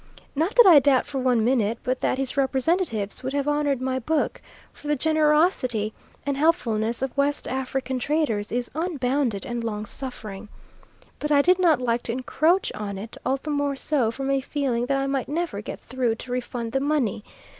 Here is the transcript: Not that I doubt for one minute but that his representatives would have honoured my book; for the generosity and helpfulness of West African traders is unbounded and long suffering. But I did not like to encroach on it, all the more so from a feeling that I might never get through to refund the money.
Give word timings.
Not 0.35 0.55
that 0.55 0.65
I 0.65 0.79
doubt 0.79 1.05
for 1.05 1.19
one 1.19 1.45
minute 1.45 1.77
but 1.83 2.01
that 2.01 2.17
his 2.17 2.35
representatives 2.35 3.21
would 3.21 3.33
have 3.33 3.47
honoured 3.47 3.79
my 3.81 3.99
book; 3.99 4.41
for 4.73 4.87
the 4.87 4.95
generosity 4.95 5.93
and 6.25 6.35
helpfulness 6.35 7.03
of 7.03 7.15
West 7.15 7.47
African 7.47 7.99
traders 7.99 8.51
is 8.51 8.71
unbounded 8.73 9.45
and 9.45 9.63
long 9.63 9.85
suffering. 9.85 10.49
But 11.19 11.31
I 11.31 11.43
did 11.43 11.59
not 11.59 11.79
like 11.79 12.01
to 12.05 12.13
encroach 12.13 12.71
on 12.73 12.97
it, 12.97 13.15
all 13.23 13.37
the 13.43 13.51
more 13.51 13.75
so 13.75 14.09
from 14.09 14.31
a 14.31 14.41
feeling 14.41 14.87
that 14.87 14.97
I 14.97 15.05
might 15.05 15.29
never 15.29 15.61
get 15.61 15.79
through 15.79 16.15
to 16.15 16.31
refund 16.31 16.71
the 16.71 16.79
money. 16.79 17.23